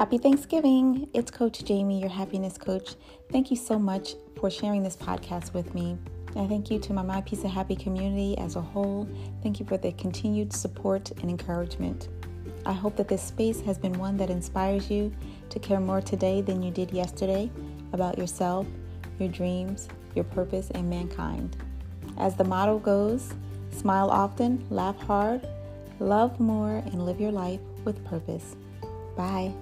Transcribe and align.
Happy 0.00 0.16
Thanksgiving! 0.16 1.10
It's 1.12 1.30
Coach 1.30 1.62
Jamie, 1.62 2.00
your 2.00 2.08
happiness 2.08 2.56
coach. 2.56 2.94
Thank 3.30 3.50
you 3.50 3.56
so 3.58 3.78
much 3.78 4.14
for 4.40 4.50
sharing 4.50 4.82
this 4.82 4.96
podcast 4.96 5.52
with 5.52 5.74
me. 5.74 5.98
And 6.34 6.48
thank 6.48 6.70
you 6.70 6.78
to 6.78 6.94
my 6.94 7.02
My 7.02 7.20
Piece 7.20 7.44
of 7.44 7.50
Happy 7.50 7.76
community 7.76 8.34
as 8.38 8.56
a 8.56 8.62
whole. 8.62 9.06
Thank 9.42 9.60
you 9.60 9.66
for 9.66 9.76
the 9.76 9.92
continued 9.92 10.54
support 10.54 11.10
and 11.10 11.28
encouragement. 11.28 12.08
I 12.64 12.72
hope 12.72 12.96
that 12.96 13.08
this 13.08 13.22
space 13.22 13.60
has 13.60 13.76
been 13.76 13.92
one 13.92 14.16
that 14.16 14.30
inspires 14.30 14.90
you 14.90 15.12
to 15.50 15.58
care 15.58 15.80
more 15.80 16.00
today 16.00 16.40
than 16.40 16.62
you 16.62 16.70
did 16.70 16.92
yesterday 16.92 17.50
about 17.92 18.16
yourself, 18.16 18.66
your 19.18 19.28
dreams, 19.28 19.86
your 20.14 20.24
purpose, 20.24 20.70
and 20.70 20.88
mankind. 20.88 21.58
As 22.16 22.36
the 22.36 22.44
motto 22.44 22.78
goes, 22.78 23.34
smile 23.70 24.08
often, 24.08 24.66
laugh 24.70 24.96
hard, 24.96 25.46
love 25.98 26.40
more, 26.40 26.76
and 26.86 27.04
live 27.04 27.20
your 27.20 27.32
life 27.32 27.60
with 27.84 28.02
purpose. 28.06 28.56
Bye. 29.14 29.52